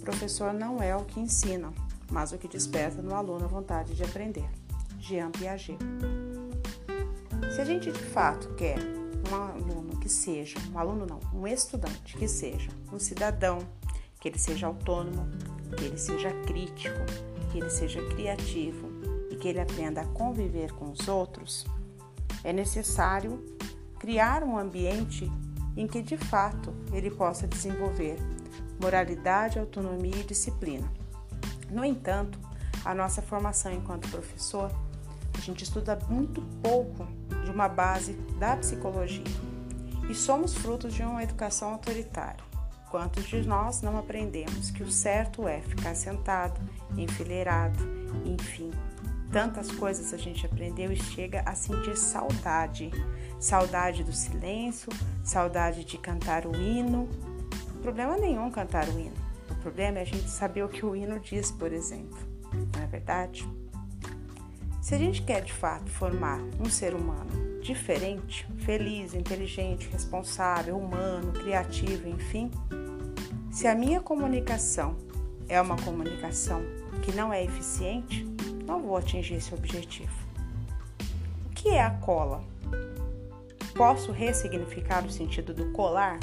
professor 0.00 0.52
não 0.52 0.82
é 0.82 0.96
o 0.96 1.04
que 1.04 1.20
ensina, 1.20 1.72
mas 2.10 2.32
o 2.32 2.38
que 2.38 2.48
desperta 2.48 3.02
no 3.02 3.14
aluno 3.14 3.44
a 3.44 3.48
vontade 3.48 3.94
de 3.94 4.02
aprender. 4.02 4.48
Jean 4.98 5.30
Piaget. 5.30 5.78
Se 7.54 7.60
a 7.60 7.64
gente 7.64 7.90
de 7.90 8.02
fato 8.02 8.54
quer 8.54 8.78
um 9.30 9.34
aluno 9.34 9.98
que 9.98 10.08
seja, 10.08 10.58
um 10.72 10.78
aluno 10.78 11.06
não, 11.06 11.20
um 11.32 11.46
estudante 11.46 12.16
que 12.16 12.28
seja 12.28 12.70
um 12.92 12.98
cidadão, 12.98 13.58
que 14.20 14.28
ele 14.28 14.38
seja 14.38 14.66
autônomo, 14.66 15.26
que 15.76 15.84
ele 15.84 15.98
seja 15.98 16.30
crítico, 16.46 16.98
que 17.50 17.58
ele 17.58 17.70
seja 17.70 18.02
criativo 18.08 18.88
e 19.30 19.36
que 19.36 19.48
ele 19.48 19.60
aprenda 19.60 20.02
a 20.02 20.06
conviver 20.06 20.72
com 20.72 20.90
os 20.90 21.08
outros, 21.08 21.66
é 22.44 22.52
necessário 22.52 23.44
criar 23.98 24.42
um 24.42 24.58
ambiente 24.58 25.30
em 25.76 25.86
que 25.86 26.02
de 26.02 26.16
fato 26.16 26.74
ele 26.92 27.10
possa 27.10 27.46
desenvolver 27.46 28.16
moralidade, 28.80 29.58
autonomia 29.58 30.16
e 30.16 30.24
disciplina. 30.24 30.90
No 31.70 31.84
entanto, 31.84 32.38
a 32.84 32.94
nossa 32.94 33.20
formação 33.20 33.72
enquanto 33.72 34.08
professor, 34.08 34.70
a 35.36 35.40
gente 35.40 35.64
estuda 35.64 35.98
muito 36.08 36.42
pouco 36.62 37.06
de 37.44 37.50
uma 37.50 37.68
base 37.68 38.14
da 38.38 38.56
psicologia 38.56 39.24
e 40.08 40.14
somos 40.14 40.54
frutos 40.54 40.92
de 40.92 41.02
uma 41.02 41.22
educação 41.22 41.70
autoritária. 41.70 42.44
Quantos 42.90 43.24
de 43.28 43.46
nós 43.46 43.82
não 43.82 43.96
aprendemos 43.96 44.70
que 44.70 44.82
o 44.82 44.90
certo 44.90 45.46
é 45.46 45.60
ficar 45.60 45.94
sentado, 45.94 46.60
enfileirado, 46.96 47.78
enfim, 48.24 48.72
tantas 49.30 49.70
coisas 49.70 50.12
a 50.12 50.16
gente 50.16 50.44
aprendeu 50.44 50.90
e 50.90 50.96
chega 50.96 51.42
a 51.46 51.54
sentir 51.54 51.96
saudade. 51.96 52.90
Saudade 53.38 54.02
do 54.02 54.12
silêncio, 54.12 54.92
saudade 55.22 55.84
de 55.84 55.96
cantar 55.96 56.46
o 56.46 56.54
hino. 56.54 57.08
Problema 57.82 58.16
nenhum 58.16 58.50
cantar 58.50 58.88
o 58.88 58.98
hino. 58.98 59.16
O 59.50 59.54
problema 59.56 59.98
é 59.98 60.02
a 60.02 60.04
gente 60.06 60.28
saber 60.28 60.62
o 60.64 60.68
que 60.68 60.84
o 60.84 60.94
hino 60.94 61.18
diz, 61.18 61.50
por 61.50 61.72
exemplo. 61.72 62.18
Não 62.52 62.82
é 62.82 62.86
verdade? 62.86 63.48
Se 64.82 64.94
a 64.94 64.98
gente 64.98 65.22
quer 65.22 65.42
de 65.42 65.52
fato 65.52 65.90
formar 65.90 66.40
um 66.58 66.66
ser 66.66 66.94
humano 66.94 67.60
diferente, 67.60 68.46
feliz, 68.64 69.14
inteligente, 69.14 69.88
responsável, 69.90 70.76
humano, 70.76 71.32
criativo, 71.32 72.08
enfim, 72.08 72.50
se 73.50 73.66
a 73.66 73.74
minha 73.74 74.00
comunicação 74.00 74.96
é 75.48 75.60
uma 75.60 75.76
comunicação 75.76 76.62
que 77.02 77.12
não 77.12 77.32
é 77.32 77.44
eficiente, 77.44 78.24
não 78.64 78.80
vou 78.82 78.96
atingir 78.96 79.34
esse 79.34 79.54
objetivo. 79.54 80.12
O 81.46 81.50
que 81.50 81.68
é 81.68 81.82
a 81.82 81.90
cola? 81.90 82.42
Posso 83.74 84.12
ressignificar 84.12 85.04
o 85.04 85.10
sentido 85.10 85.52
do 85.52 85.70
colar? 85.72 86.18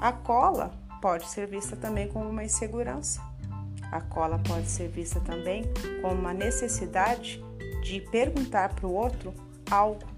A 0.00 0.12
cola 0.12 0.72
pode 1.00 1.26
ser 1.28 1.46
vista 1.46 1.76
também 1.76 2.08
como 2.08 2.28
uma 2.28 2.44
insegurança. 2.44 3.20
A 3.90 4.00
cola 4.00 4.38
pode 4.38 4.68
ser 4.68 4.88
vista 4.88 5.20
também 5.20 5.64
como 6.00 6.14
uma 6.14 6.32
necessidade 6.32 7.42
de 7.82 8.00
perguntar 8.00 8.74
para 8.74 8.86
o 8.86 8.92
outro 8.92 9.34
algo. 9.70 10.12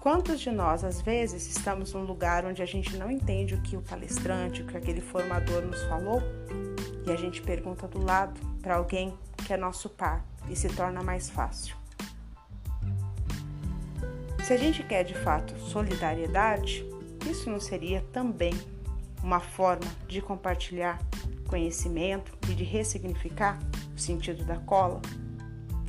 Quantos 0.00 0.40
de 0.40 0.50
nós, 0.50 0.82
às 0.82 1.02
vezes, 1.02 1.46
estamos 1.46 1.92
num 1.92 2.04
lugar 2.04 2.46
onde 2.46 2.62
a 2.62 2.66
gente 2.66 2.96
não 2.96 3.10
entende 3.10 3.54
o 3.54 3.60
que 3.60 3.76
o 3.76 3.82
palestrante, 3.82 4.62
o 4.62 4.66
que 4.66 4.76
aquele 4.76 5.02
formador 5.02 5.60
nos 5.62 5.82
falou, 5.82 6.22
e 7.06 7.10
a 7.10 7.16
gente 7.16 7.42
pergunta 7.42 7.86
do 7.86 8.02
lado 8.02 8.40
para 8.62 8.76
alguém 8.76 9.14
que 9.46 9.52
é 9.52 9.56
nosso 9.58 9.90
par 9.90 10.24
e 10.48 10.56
se 10.56 10.68
torna 10.68 11.02
mais 11.02 11.28
fácil. 11.28 11.76
Se 14.44 14.54
a 14.54 14.56
gente 14.56 14.82
quer 14.82 15.04
de 15.04 15.14
fato 15.14 15.58
solidariedade, 15.60 16.84
isso 17.28 17.50
não 17.50 17.60
seria 17.60 18.00
também 18.12 18.54
uma 19.22 19.40
forma 19.40 19.86
de 20.08 20.20
compartilhar 20.20 20.98
conhecimento 21.48 22.32
e 22.48 22.54
de 22.54 22.64
ressignificar 22.64 23.58
o 23.94 23.98
sentido 23.98 24.44
da 24.44 24.56
cola? 24.56 25.00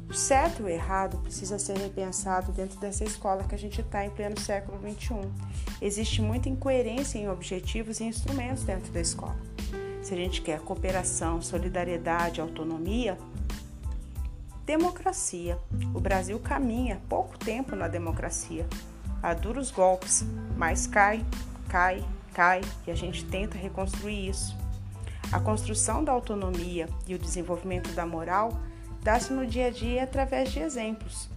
O 0.09 0.13
certo 0.13 0.61
e 0.61 0.63
o 0.63 0.67
errado 0.67 1.17
precisa 1.19 1.57
ser 1.57 1.77
repensado 1.77 2.51
dentro 2.51 2.77
dessa 2.79 3.05
escola 3.05 3.45
que 3.45 3.55
a 3.55 3.57
gente 3.57 3.79
está 3.79 4.05
em 4.05 4.09
pleno 4.09 4.37
século 4.39 4.77
XXI. 4.77 5.15
Existe 5.81 6.21
muita 6.21 6.49
incoerência 6.49 7.17
em 7.17 7.29
objetivos 7.29 8.01
e 8.01 8.03
instrumentos 8.03 8.63
dentro 8.63 8.91
da 8.91 8.99
escola. 8.99 9.37
Se 10.01 10.13
a 10.13 10.17
gente 10.17 10.41
quer 10.41 10.59
cooperação, 10.59 11.41
solidariedade, 11.41 12.41
autonomia, 12.41 13.17
democracia. 14.65 15.59
O 15.93 15.99
Brasil 15.99 16.39
caminha 16.39 17.01
pouco 17.09 17.37
tempo 17.37 17.75
na 17.75 17.87
democracia, 17.87 18.67
a 19.21 19.33
duros 19.33 19.71
golpes, 19.71 20.23
mas 20.55 20.87
cai, 20.87 21.25
cai, 21.67 22.03
cai 22.33 22.61
e 22.85 22.91
a 22.91 22.95
gente 22.95 23.25
tenta 23.25 23.57
reconstruir 23.57 24.29
isso. 24.29 24.57
A 25.31 25.39
construção 25.39 26.03
da 26.03 26.11
autonomia 26.11 26.89
e 27.07 27.15
o 27.15 27.19
desenvolvimento 27.19 27.93
da 27.93 28.05
moral 28.05 28.59
dá-se 29.01 29.31
no 29.31 29.45
dia 29.45 29.67
a 29.67 29.69
dia 29.69 30.03
através 30.03 30.51
de 30.51 30.59
exemplos. 30.59 31.29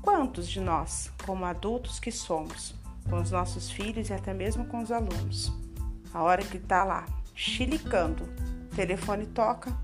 Quantos 0.00 0.48
de 0.48 0.60
nós, 0.60 1.10
como 1.24 1.44
adultos 1.44 1.98
que 1.98 2.10
somos, 2.10 2.74
com 3.08 3.20
os 3.20 3.30
nossos 3.30 3.70
filhos 3.70 4.08
e 4.08 4.12
até 4.12 4.32
mesmo 4.32 4.64
com 4.66 4.82
os 4.82 4.90
alunos, 4.90 5.52
a 6.12 6.22
hora 6.22 6.42
que 6.42 6.56
está 6.56 6.84
lá, 6.84 7.06
chilicando, 7.34 8.28
telefone 8.74 9.26
toca, 9.26 9.76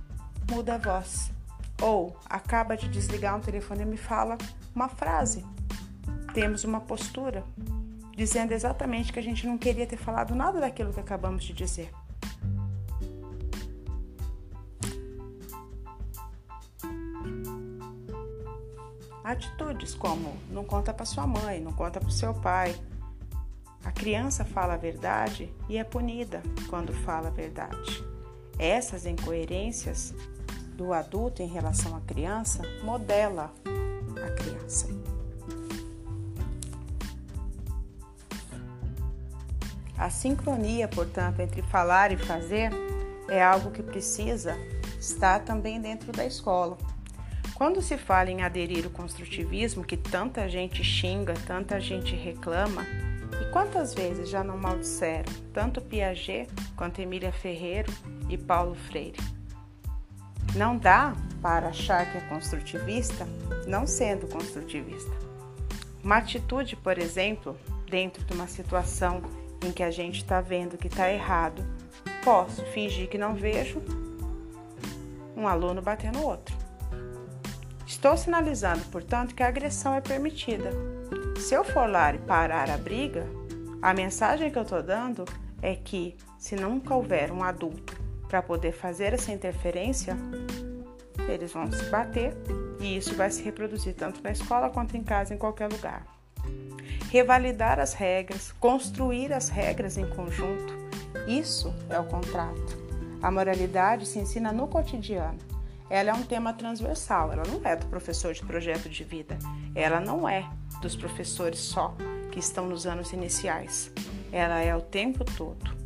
muda 0.50 0.74
a 0.74 0.78
voz. 0.78 1.30
Ou 1.82 2.16
acaba 2.26 2.76
de 2.76 2.88
desligar 2.88 3.36
um 3.36 3.40
telefone 3.40 3.82
e 3.82 3.86
me 3.86 3.96
fala 3.96 4.36
uma 4.74 4.88
frase. 4.88 5.44
Temos 6.34 6.64
uma 6.64 6.80
postura 6.80 7.44
dizendo 8.16 8.52
exatamente 8.52 9.12
que 9.12 9.18
a 9.18 9.22
gente 9.22 9.46
não 9.46 9.56
queria 9.56 9.86
ter 9.86 9.96
falado 9.96 10.34
nada 10.34 10.60
daquilo 10.60 10.92
que 10.92 11.00
acabamos 11.00 11.44
de 11.44 11.52
dizer. 11.52 11.90
Atitudes 19.22 19.94
como 19.94 20.36
não 20.50 20.64
conta 20.64 20.92
para 20.92 21.06
sua 21.06 21.26
mãe, 21.26 21.60
não 21.60 21.72
conta 21.72 22.00
para 22.00 22.10
seu 22.10 22.34
pai. 22.34 22.74
A 23.84 23.92
criança 23.92 24.44
fala 24.44 24.74
a 24.74 24.76
verdade 24.76 25.54
e 25.68 25.78
é 25.78 25.84
punida 25.84 26.42
quando 26.68 26.92
fala 26.92 27.28
a 27.28 27.30
verdade. 27.30 28.04
Essas 28.58 29.06
incoerências 29.06 30.14
do 30.74 30.92
adulto 30.92 31.42
em 31.42 31.46
relação 31.46 31.96
à 31.96 32.00
criança 32.00 32.62
modela 32.82 33.54
a 34.22 34.30
criança. 34.32 34.99
A 40.00 40.08
sincronia, 40.08 40.88
portanto, 40.88 41.40
entre 41.40 41.60
falar 41.60 42.10
e 42.10 42.16
fazer 42.16 42.70
é 43.28 43.42
algo 43.44 43.70
que 43.70 43.82
precisa 43.82 44.56
estar 44.98 45.40
também 45.40 45.78
dentro 45.78 46.10
da 46.10 46.24
escola. 46.24 46.78
Quando 47.54 47.82
se 47.82 47.98
fala 47.98 48.30
em 48.30 48.42
aderir 48.42 48.86
ao 48.86 48.90
construtivismo, 48.90 49.84
que 49.84 49.98
tanta 49.98 50.48
gente 50.48 50.82
xinga, 50.82 51.34
tanta 51.46 51.78
gente 51.78 52.16
reclama, 52.16 52.86
e 53.42 53.52
quantas 53.52 53.92
vezes 53.92 54.30
já 54.30 54.42
não 54.42 54.56
maldisseram 54.56 55.30
tanto 55.52 55.82
Piaget 55.82 56.48
quanto 56.74 57.02
Emília 57.02 57.30
Ferreiro 57.30 57.92
e 58.26 58.38
Paulo 58.38 58.74
Freire? 58.74 59.20
Não 60.56 60.78
dá 60.78 61.14
para 61.42 61.68
achar 61.68 62.10
que 62.10 62.16
é 62.16 62.22
construtivista 62.22 63.28
não 63.66 63.86
sendo 63.86 64.26
construtivista. 64.28 65.12
Uma 66.02 66.16
atitude, 66.16 66.74
por 66.74 66.96
exemplo, 66.96 67.54
dentro 67.90 68.24
de 68.24 68.32
uma 68.32 68.48
situação 68.48 69.20
em 69.62 69.72
que 69.72 69.82
a 69.82 69.90
gente 69.90 70.18
está 70.18 70.40
vendo 70.40 70.78
que 70.78 70.88
está 70.88 71.10
errado, 71.10 71.64
posso 72.24 72.64
fingir 72.66 73.08
que 73.08 73.18
não 73.18 73.34
vejo 73.34 73.82
um 75.36 75.46
aluno 75.46 75.80
bater 75.80 76.12
no 76.12 76.24
outro. 76.24 76.54
Estou 77.86 78.16
sinalizando, 78.16 78.84
portanto, 78.86 79.34
que 79.34 79.42
a 79.42 79.48
agressão 79.48 79.94
é 79.94 80.00
permitida. 80.00 80.70
Se 81.38 81.54
eu 81.54 81.64
for 81.64 81.88
lá 81.88 82.14
e 82.14 82.18
parar 82.18 82.70
a 82.70 82.76
briga, 82.76 83.26
a 83.82 83.92
mensagem 83.92 84.50
que 84.50 84.58
eu 84.58 84.62
estou 84.62 84.82
dando 84.82 85.24
é 85.60 85.74
que, 85.74 86.16
se 86.38 86.54
nunca 86.56 86.94
houver 86.94 87.32
um 87.32 87.42
adulto 87.42 87.98
para 88.28 88.42
poder 88.42 88.72
fazer 88.72 89.12
essa 89.12 89.32
interferência, 89.32 90.16
eles 91.28 91.52
vão 91.52 91.70
se 91.70 91.84
bater 91.90 92.34
e 92.80 92.96
isso 92.96 93.14
vai 93.14 93.30
se 93.30 93.42
reproduzir 93.42 93.94
tanto 93.94 94.22
na 94.22 94.30
escola 94.30 94.70
quanto 94.70 94.96
em 94.96 95.02
casa, 95.02 95.34
em 95.34 95.38
qualquer 95.38 95.70
lugar. 95.70 96.19
Revalidar 97.10 97.78
as 97.78 97.92
regras, 97.92 98.52
construir 98.52 99.32
as 99.32 99.48
regras 99.48 99.98
em 99.98 100.08
conjunto, 100.08 100.78
isso 101.26 101.74
é 101.88 101.98
o 101.98 102.04
contrato. 102.04 102.78
A 103.20 103.30
moralidade 103.30 104.06
se 104.06 104.18
ensina 104.18 104.52
no 104.52 104.68
cotidiano 104.68 105.50
ela 105.90 106.10
é 106.10 106.14
um 106.14 106.22
tema 106.22 106.52
transversal, 106.52 107.32
ela 107.32 107.42
não 107.48 107.60
é 107.68 107.74
do 107.74 107.84
professor 107.86 108.32
de 108.32 108.46
projeto 108.46 108.88
de 108.88 109.02
vida, 109.02 109.36
ela 109.74 109.98
não 109.98 110.28
é 110.28 110.48
dos 110.80 110.94
professores 110.94 111.58
só 111.58 111.96
que 112.30 112.38
estão 112.38 112.68
nos 112.68 112.86
anos 112.86 113.12
iniciais, 113.12 113.90
ela 114.30 114.60
é 114.60 114.74
o 114.74 114.80
tempo 114.80 115.24
todo. 115.24 115.76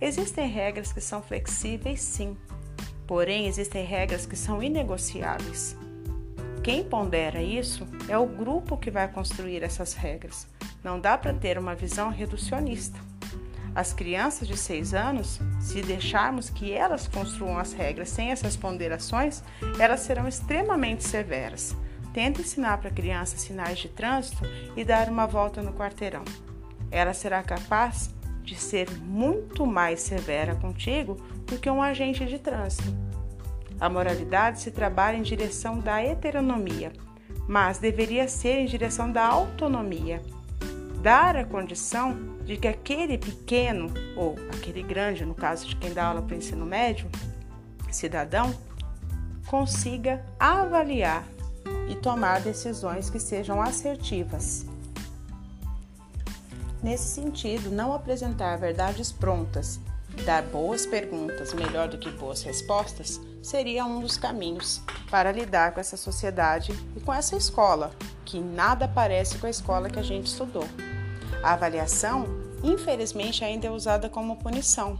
Existem 0.00 0.48
regras 0.48 0.92
que 0.92 1.00
são 1.00 1.20
flexíveis, 1.20 2.00
sim, 2.00 2.36
porém 3.08 3.48
existem 3.48 3.84
regras 3.84 4.24
que 4.24 4.36
são 4.36 4.62
inegociáveis. 4.62 5.76
Quem 6.62 6.84
pondera 6.84 7.42
isso 7.42 7.88
é 8.08 8.16
o 8.16 8.26
grupo 8.26 8.76
que 8.76 8.90
vai 8.90 9.08
construir 9.08 9.64
essas 9.64 9.94
regras. 9.94 10.46
Não 10.82 10.98
dá 10.98 11.18
para 11.18 11.34
ter 11.34 11.58
uma 11.58 11.74
visão 11.74 12.10
reducionista. 12.10 12.98
As 13.74 13.92
crianças 13.92 14.48
de 14.48 14.56
6 14.56 14.94
anos, 14.94 15.40
se 15.60 15.80
deixarmos 15.82 16.50
que 16.50 16.72
elas 16.72 17.06
construam 17.06 17.58
as 17.58 17.72
regras 17.72 18.08
sem 18.08 18.30
essas 18.30 18.56
ponderações, 18.56 19.44
elas 19.78 20.00
serão 20.00 20.26
extremamente 20.26 21.04
severas. 21.04 21.76
Tenta 22.12 22.40
ensinar 22.40 22.78
para 22.78 22.88
a 22.88 22.92
criança 22.92 23.36
sinais 23.36 23.78
de 23.78 23.88
trânsito 23.88 24.42
e 24.76 24.84
dar 24.84 25.08
uma 25.08 25.26
volta 25.26 25.62
no 25.62 25.72
quarteirão. 25.72 26.24
Ela 26.90 27.14
será 27.14 27.42
capaz 27.42 28.12
de 28.42 28.56
ser 28.56 28.90
muito 28.98 29.64
mais 29.64 30.00
severa 30.00 30.56
contigo 30.56 31.14
do 31.46 31.56
que 31.56 31.70
um 31.70 31.80
agente 31.80 32.26
de 32.26 32.38
trânsito. 32.38 32.92
A 33.80 33.88
moralidade 33.88 34.60
se 34.60 34.72
trabalha 34.72 35.16
em 35.16 35.22
direção 35.22 35.78
da 35.78 36.02
heteronomia, 36.02 36.92
mas 37.46 37.78
deveria 37.78 38.26
ser 38.26 38.58
em 38.58 38.66
direção 38.66 39.10
da 39.10 39.24
autonomia. 39.24 40.20
Dar 41.02 41.34
a 41.34 41.44
condição 41.44 42.36
de 42.44 42.58
que 42.58 42.68
aquele 42.68 43.16
pequeno, 43.16 43.92
ou 44.16 44.36
aquele 44.52 44.82
grande, 44.82 45.24
no 45.24 45.34
caso 45.34 45.66
de 45.66 45.76
quem 45.76 45.94
dá 45.94 46.04
aula 46.04 46.20
para 46.20 46.34
o 46.34 46.38
ensino 46.38 46.66
médio, 46.66 47.08
cidadão, 47.90 48.54
consiga 49.46 50.22
avaliar 50.38 51.24
e 51.88 51.94
tomar 51.96 52.42
decisões 52.42 53.08
que 53.08 53.18
sejam 53.18 53.62
assertivas. 53.62 54.66
Nesse 56.82 57.14
sentido, 57.14 57.70
não 57.70 57.94
apresentar 57.94 58.56
verdades 58.56 59.10
prontas, 59.10 59.80
dar 60.26 60.42
boas 60.42 60.84
perguntas 60.84 61.54
melhor 61.54 61.88
do 61.88 61.98
que 61.98 62.10
boas 62.10 62.42
respostas, 62.42 63.20
seria 63.42 63.86
um 63.86 64.00
dos 64.00 64.16
caminhos 64.16 64.82
para 65.10 65.32
lidar 65.32 65.72
com 65.72 65.80
essa 65.80 65.96
sociedade 65.96 66.72
e 66.94 67.00
com 67.00 67.12
essa 67.12 67.36
escola, 67.36 67.90
que 68.24 68.38
nada 68.38 68.86
parece 68.86 69.38
com 69.38 69.46
a 69.46 69.50
escola 69.50 69.88
que 69.88 69.98
a 69.98 70.02
gente 70.02 70.26
estudou. 70.26 70.66
A 71.42 71.52
avaliação, 71.52 72.26
infelizmente, 72.62 73.44
ainda 73.44 73.66
é 73.66 73.70
usada 73.70 74.08
como 74.08 74.36
punição. 74.36 74.98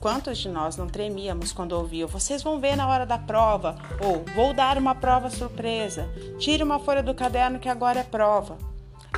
Quantos 0.00 0.38
de 0.38 0.48
nós 0.48 0.76
não 0.76 0.86
tremíamos 0.86 1.52
quando 1.52 1.72
ouviam 1.72 2.06
vocês 2.08 2.42
vão 2.42 2.60
ver 2.60 2.76
na 2.76 2.86
hora 2.86 3.04
da 3.04 3.18
prova? 3.18 3.76
Ou 4.00 4.24
vou 4.34 4.54
dar 4.54 4.78
uma 4.78 4.94
prova 4.94 5.28
surpresa, 5.28 6.08
tire 6.38 6.62
uma 6.62 6.78
folha 6.78 7.02
do 7.02 7.14
caderno 7.14 7.58
que 7.58 7.68
agora 7.68 8.00
é 8.00 8.04
prova. 8.04 8.56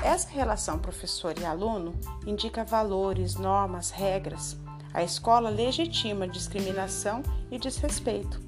Essa 0.02 0.30
relação 0.30 0.78
professor 0.78 1.38
e 1.38 1.44
aluno 1.44 1.94
indica 2.26 2.64
valores, 2.64 3.34
normas, 3.34 3.90
regras. 3.90 4.56
A 4.94 5.02
escola 5.02 5.50
legitima 5.50 6.26
discriminação 6.26 7.22
e 7.50 7.58
desrespeito. 7.58 8.40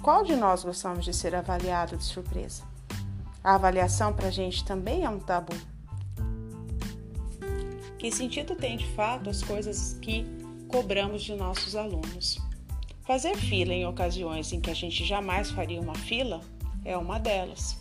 Qual 0.00 0.22
de 0.22 0.36
nós 0.36 0.62
gostamos 0.62 1.04
de 1.04 1.12
ser 1.12 1.34
avaliado 1.34 1.96
de 1.96 2.04
surpresa? 2.04 2.62
A 3.42 3.56
avaliação 3.56 4.12
para 4.12 4.28
a 4.28 4.30
gente 4.30 4.64
também 4.64 5.04
é 5.04 5.10
um 5.10 5.18
tabu. 5.18 5.54
Que 8.00 8.10
sentido 8.10 8.56
tem 8.56 8.78
de 8.78 8.86
fato 8.86 9.28
as 9.28 9.42
coisas 9.42 9.98
que 10.00 10.24
cobramos 10.68 11.22
de 11.22 11.34
nossos 11.34 11.76
alunos? 11.76 12.38
Fazer 13.02 13.36
fila 13.36 13.74
em 13.74 13.84
ocasiões 13.84 14.54
em 14.54 14.60
que 14.60 14.70
a 14.70 14.74
gente 14.74 15.04
jamais 15.04 15.50
faria 15.50 15.78
uma 15.78 15.94
fila 15.94 16.40
é 16.82 16.96
uma 16.96 17.18
delas. 17.18 17.78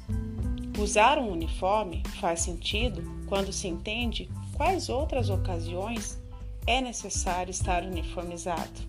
Usar 0.77 1.17
um 1.17 1.31
uniforme 1.31 2.03
faz 2.19 2.41
sentido 2.41 3.01
quando 3.27 3.53
se 3.53 3.69
entende 3.69 4.29
quais 4.57 4.89
outras 4.89 5.29
ocasiões 5.29 6.21
é 6.67 6.81
necessário 6.81 7.51
estar 7.51 7.83
uniformizado. 7.83 8.81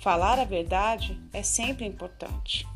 Falar 0.00 0.38
a 0.38 0.44
verdade 0.44 1.20
é 1.34 1.42
sempre 1.42 1.84
importante. 1.84 2.66